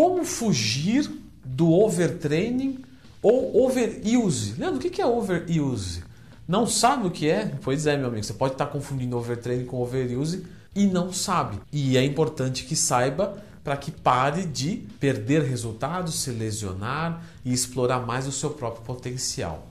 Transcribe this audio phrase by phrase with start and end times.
[0.00, 1.10] como fugir
[1.44, 2.82] do overtraining
[3.20, 4.54] ou overuse.
[4.58, 6.02] Leandro, o que é overuse?
[6.48, 7.52] Não sabe o que é?
[7.60, 11.60] Pois é, meu amigo, você pode estar confundindo overtraining com overuse e não sabe.
[11.70, 18.00] E é importante que saiba para que pare de perder resultados, se lesionar e explorar
[18.06, 19.66] mais o seu próprio potencial.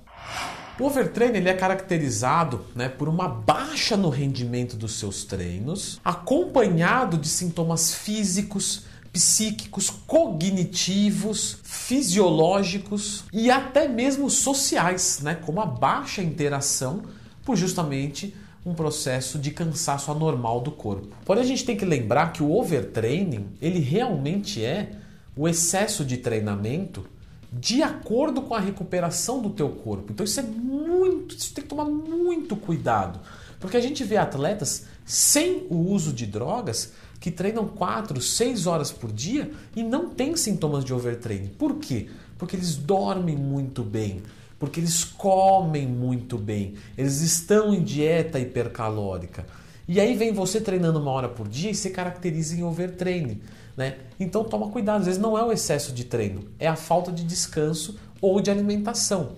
[0.80, 7.18] O overtraining ele é caracterizado né, por uma baixa no rendimento dos seus treinos, acompanhado
[7.18, 17.04] de sintomas físicos, psíquicos, cognitivos, fisiológicos e até mesmo sociais, né, como a baixa interação
[17.44, 18.35] por justamente
[18.66, 21.16] um processo de cansaço anormal do corpo.
[21.26, 24.91] Porém, a gente tem que lembrar que o overtraining, ele realmente é
[25.35, 27.05] o excesso de treinamento
[27.52, 30.12] de acordo com a recuperação do teu corpo.
[30.12, 33.20] Então isso é muito, isso tem que tomar muito cuidado,
[33.60, 38.91] porque a gente vê atletas sem o uso de drogas que treinam 4, 6 horas
[38.91, 41.50] por dia e não tem sintomas de overtraining.
[41.50, 42.08] Por quê?
[42.38, 44.24] Porque eles dormem muito bem,
[44.57, 49.46] porque eles comem muito bem, eles estão em dieta hipercalórica.
[49.88, 53.41] E aí vem você treinando uma hora por dia e se caracteriza em overtraining.
[53.76, 53.98] Né?
[54.20, 57.24] Então toma cuidado, às vezes não é o excesso de treino, é a falta de
[57.24, 59.32] descanso ou de alimentação.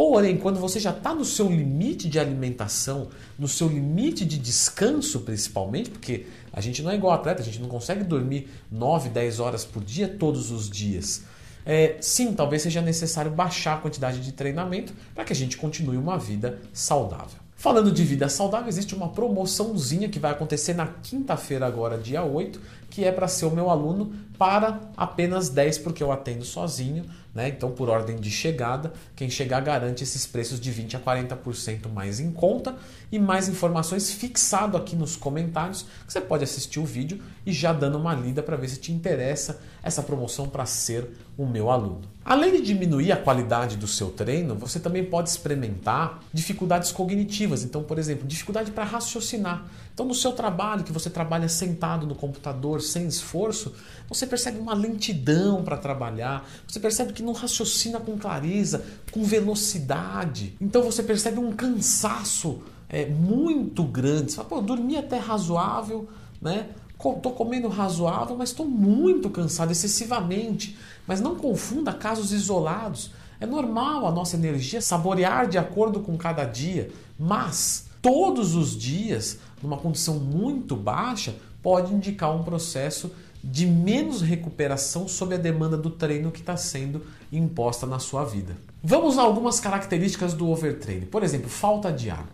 [0.00, 5.20] Porém, quando você já está no seu limite de alimentação, no seu limite de descanso
[5.20, 9.40] principalmente, porque a gente não é igual atleta, a gente não consegue dormir 9, 10
[9.40, 11.24] horas por dia todos os dias.
[11.66, 15.98] É, sim, talvez seja necessário baixar a quantidade de treinamento para que a gente continue
[15.98, 17.38] uma vida saudável.
[17.54, 22.58] Falando de vida saudável, existe uma promoçãozinha que vai acontecer na quinta-feira, agora, dia 8,
[22.88, 27.48] que é para ser o meu aluno para apenas 10, porque eu atendo sozinho né?
[27.48, 32.20] Então, por ordem de chegada, quem chegar garante esses preços de 20 a 40% mais
[32.20, 32.76] em conta
[33.10, 35.86] e mais informações fixado aqui nos comentários.
[36.06, 39.60] Você pode assistir o vídeo e já dando uma lida para ver se te interessa
[39.82, 42.02] essa promoção para ser o meu aluno.
[42.24, 47.64] Além de diminuir a qualidade do seu treino, você também pode experimentar dificuldades cognitivas.
[47.64, 49.64] Então, por exemplo, dificuldade para raciocinar.
[50.00, 53.74] Então, no seu trabalho, que você trabalha sentado no computador sem esforço,
[54.08, 60.56] você percebe uma lentidão para trabalhar, você percebe que não raciocina com clareza, com velocidade.
[60.58, 64.32] Então, você percebe um cansaço é, muito grande.
[64.32, 66.08] Você fala, pô, eu dormi até razoável,
[66.40, 66.68] né?
[66.94, 70.78] Estou comendo razoável, mas estou muito cansado, excessivamente.
[71.06, 73.10] Mas não confunda casos isolados.
[73.38, 79.38] É normal a nossa energia saborear de acordo com cada dia, mas todos os dias,
[79.62, 83.10] numa condição muito baixa, pode indicar um processo
[83.42, 88.56] de menos recuperação sob a demanda do treino que está sendo imposta na sua vida.
[88.82, 91.06] Vamos a algumas características do overtraining.
[91.06, 92.26] Por exemplo, falta de ar.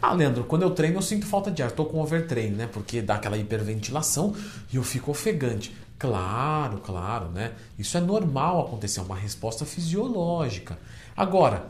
[0.00, 2.68] Ah, Leandro, quando eu treino eu sinto falta de ar, estou com overtraining, né?
[2.72, 4.34] Porque dá aquela hiperventilação
[4.72, 5.74] e eu fico ofegante.
[5.96, 7.52] Claro, claro, né?
[7.78, 10.76] Isso é normal acontecer, é uma resposta fisiológica.
[11.16, 11.66] Agora,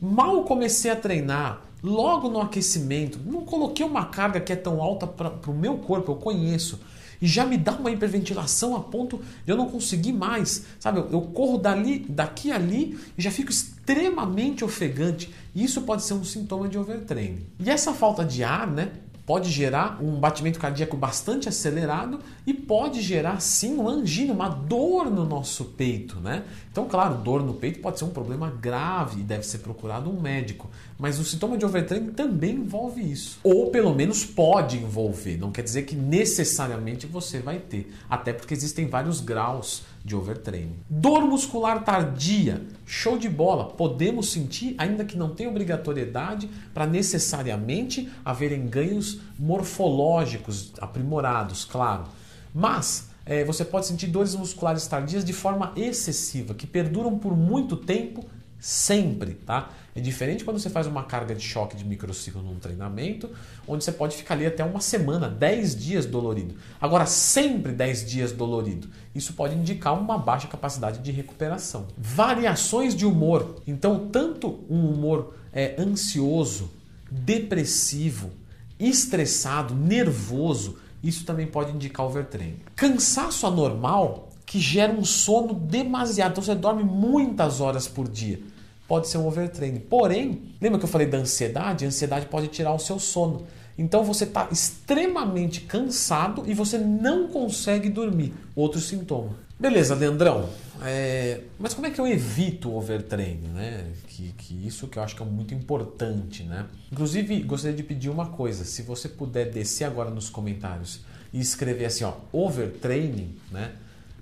[0.00, 5.06] mal comecei a treinar, logo no aquecimento, não coloquei uma carga que é tão alta
[5.06, 6.80] para o meu corpo, eu conheço
[7.20, 10.98] e já me dá uma hiperventilação a ponto de eu não conseguir mais, sabe?
[10.98, 15.32] Eu, corro dali, daqui ali e já fico extremamente ofegante.
[15.54, 17.46] Isso pode ser um sintoma de overtraining.
[17.58, 18.92] E essa falta de ar, né?
[19.26, 25.10] Pode gerar um batimento cardíaco bastante acelerado e pode gerar sim uma angina, uma dor
[25.10, 26.44] no nosso peito, né?
[26.70, 30.20] Então, claro, dor no peito pode ser um problema grave e deve ser procurado um
[30.20, 35.50] médico, mas o sintoma de overtraining também envolve isso, ou pelo menos pode envolver, não
[35.50, 40.76] quer dizer que necessariamente você vai ter, até porque existem vários graus de overtraining.
[40.88, 48.10] Dor muscular tardia, show de bola, podemos sentir, ainda que não tenha obrigatoriedade para necessariamente
[48.22, 52.04] haverem ganhos morfológicos aprimorados, claro.
[52.52, 57.76] Mas é, você pode sentir dores musculares tardias de forma excessiva, que perduram por muito
[57.76, 58.26] tempo
[58.64, 59.68] sempre, tá?
[59.94, 63.28] É diferente quando você faz uma carga de choque de microciclo num treinamento,
[63.68, 66.54] onde você pode ficar ali até uma semana, 10 dias dolorido.
[66.80, 68.88] Agora, sempre 10 dias dolorido.
[69.14, 71.88] Isso pode indicar uma baixa capacidade de recuperação.
[71.98, 73.60] Variações de humor.
[73.66, 76.70] Então, tanto um humor é, ansioso,
[77.10, 78.30] depressivo,
[78.80, 82.60] estressado, nervoso, isso também pode indicar overtraining.
[82.74, 86.32] Cansaço anormal que gera um sono demasiado.
[86.32, 88.40] Então você dorme muitas horas por dia
[88.86, 89.80] pode ser um overtraining.
[89.80, 91.84] Porém, lembra que eu falei da ansiedade?
[91.84, 93.46] A ansiedade pode tirar o seu sono.
[93.76, 98.32] Então você está extremamente cansado e você não consegue dormir.
[98.54, 99.36] Outro sintoma.
[99.58, 100.48] Beleza, Leandrão.
[100.82, 101.40] É...
[101.58, 103.48] Mas como é que eu evito o overtraining?
[103.48, 103.92] Né?
[104.06, 106.44] Que, que isso que eu acho que é muito importante.
[106.44, 106.66] Né?
[106.92, 108.64] Inclusive, gostaria de pedir uma coisa.
[108.64, 111.00] Se você puder descer agora nos comentários
[111.32, 113.72] e escrever assim, ó, overtraining, né?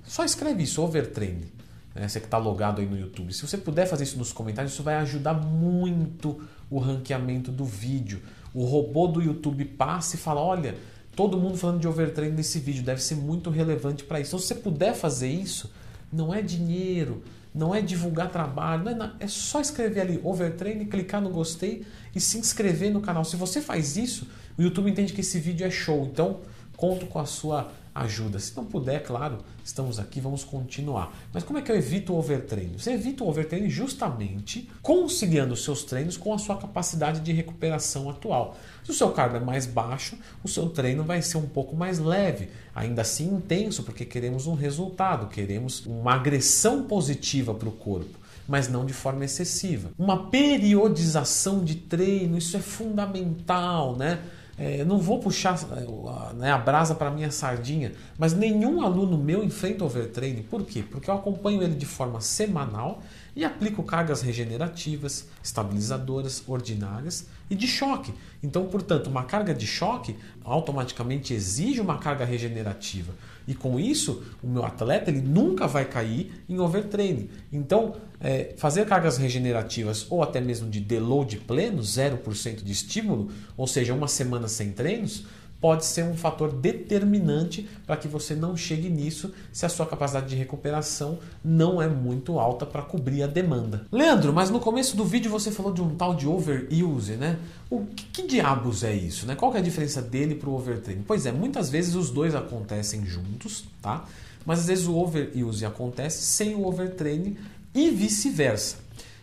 [0.07, 1.51] Só escreve isso, overtraining.
[1.95, 2.09] Né?
[2.09, 3.33] Você que está logado aí no YouTube.
[3.33, 6.41] Se você puder fazer isso nos comentários, isso vai ajudar muito
[6.71, 8.23] o ranqueamento do vídeo.
[8.55, 10.75] O robô do YouTube passa e fala: olha,
[11.15, 14.31] todo mundo falando de overtraining nesse vídeo, deve ser muito relevante para isso.
[14.31, 15.73] Então, se você puder fazer isso,
[16.13, 17.23] não é dinheiro,
[17.55, 21.85] não é divulgar trabalho, não é, é só escrever ali overtraining, clicar no gostei
[22.15, 23.25] e se inscrever no canal.
[23.25, 24.27] Se você faz isso,
[24.59, 26.05] o YouTube entende que esse vídeo é show.
[26.11, 26.41] Então,
[26.77, 28.39] conto com a sua ajuda.
[28.39, 31.13] Se não puder, claro, estamos aqui, vamos continuar.
[31.33, 32.79] Mas como é que eu evito o overtraining?
[32.79, 38.09] Você evita o overtraining justamente conciliando os seus treinos com a sua capacidade de recuperação
[38.09, 38.57] atual.
[38.83, 41.99] Se o seu cargo é mais baixo, o seu treino vai ser um pouco mais
[41.99, 48.23] leve, ainda assim intenso, porque queremos um resultado, queremos uma agressão positiva para o corpo
[48.47, 49.93] mas não de forma excessiva.
[49.97, 54.19] Uma periodização de treino, isso é fundamental, né?
[54.59, 59.43] É, não vou puxar é, né, a brasa para minha sardinha, mas nenhum aluno meu
[59.43, 60.43] enfrenta overtraining.
[60.43, 60.85] Por quê?
[60.89, 63.01] Porque eu acompanho ele de forma semanal
[63.35, 68.13] e aplico cargas regenerativas, estabilizadoras, ordinárias e de choque.
[68.43, 73.13] Então, portanto, uma carga de choque automaticamente exige uma carga regenerativa.
[73.47, 77.29] E com isso, o meu atleta ele nunca vai cair em overtraining.
[77.53, 83.67] Então, é, fazer cargas regenerativas ou até mesmo de deload pleno, 0% de estímulo, ou
[83.67, 85.25] seja, uma semana sem treinos,
[85.63, 90.29] pode ser um fator determinante para que você não chegue nisso se a sua capacidade
[90.29, 93.87] de recuperação não é muito alta para cobrir a demanda.
[93.93, 97.39] Leandro, mas no começo do vídeo você falou de um tal de overuse, né?
[97.71, 99.37] O que, que diabos é isso, né?
[99.37, 101.05] Qual é a diferença dele para o overtraining?
[101.07, 104.05] Pois é, muitas vezes os dois acontecem juntos, tá?
[104.45, 107.37] Mas às vezes o overuse acontece sem o overtraining
[107.73, 108.79] e vice-versa.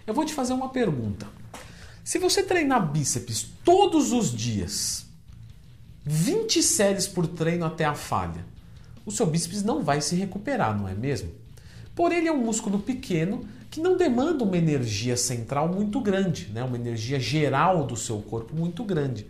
[0.08, 1.28] Eu vou te fazer uma pergunta.
[2.02, 5.09] Se você treinar bíceps todos os dias,
[6.06, 8.46] 20 séries por treino até a falha,
[9.06, 11.31] o seu bíceps não vai se recuperar, não é mesmo?
[11.96, 16.63] Por ele é um músculo pequeno que não demanda uma energia central muito grande, né?
[16.63, 19.28] uma energia geral do seu corpo muito grande.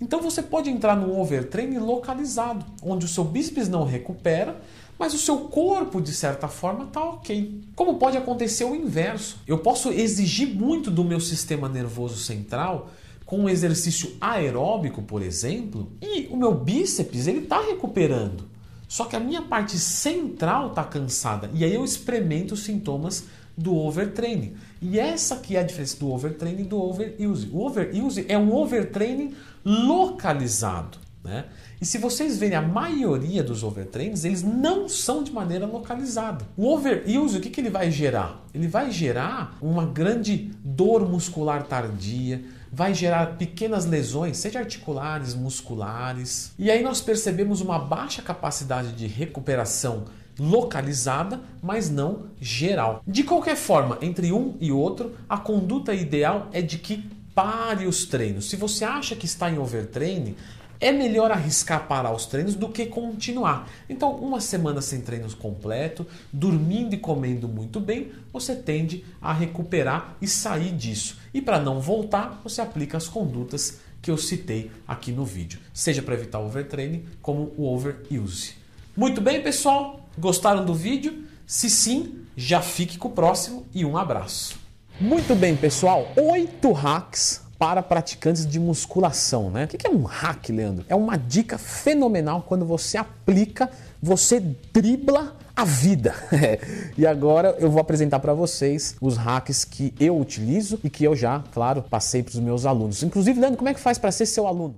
[0.00, 4.60] Então você pode entrar num overtraining localizado, onde o seu bíceps não recupera,
[4.98, 7.62] mas o seu corpo, de certa forma, está ok.
[7.74, 9.38] Como pode acontecer o inverso?
[9.46, 12.90] Eu posso exigir muito do meu sistema nervoso central
[13.28, 18.48] com um exercício aeróbico, por exemplo, e o meu bíceps ele está recuperando.
[18.88, 23.76] Só que a minha parte central está cansada e aí eu experimento os sintomas do
[23.76, 24.54] overtraining.
[24.80, 27.50] E essa que é a diferença do overtraining e do overuse.
[27.52, 30.96] O overuse é um overtraining localizado.
[31.28, 31.44] Né?
[31.78, 36.46] E se vocês verem a maioria dos overtrains, eles não são de maneira localizada.
[36.56, 38.42] O overuse, o que, que ele vai gerar?
[38.54, 42.42] Ele vai gerar uma grande dor muscular tardia,
[42.72, 46.52] vai gerar pequenas lesões, seja articulares, musculares.
[46.58, 50.04] E aí nós percebemos uma baixa capacidade de recuperação
[50.38, 53.02] localizada, mas não geral.
[53.06, 58.04] De qualquer forma, entre um e outro, a conduta ideal é de que pare os
[58.06, 58.48] treinos.
[58.48, 60.34] Se você acha que está em overtraining,
[60.80, 63.68] é melhor arriscar parar os treinos do que continuar.
[63.88, 70.16] Então, uma semana sem treinos completo, dormindo e comendo muito bem, você tende a recuperar
[70.20, 71.18] e sair disso.
[71.32, 76.02] E para não voltar, você aplica as condutas que eu citei aqui no vídeo, seja
[76.02, 78.54] para evitar o overtraining como o overuse.
[78.96, 80.08] Muito bem, pessoal?
[80.16, 81.24] Gostaram do vídeo?
[81.46, 84.58] Se sim, já fique com o próximo e um abraço.
[85.00, 86.12] Muito bem, pessoal.
[86.16, 89.64] Oito hacks para praticantes de musculação, né?
[89.64, 90.84] O que é um hack, Leandro?
[90.88, 93.68] É uma dica fenomenal quando você aplica,
[94.00, 94.40] você
[94.72, 96.14] dribla a vida.
[96.96, 101.16] e agora eu vou apresentar para vocês os hacks que eu utilizo e que eu
[101.16, 103.02] já, claro, passei para os meus alunos.
[103.02, 104.76] Inclusive, Leandro, como é que faz para ser seu aluno?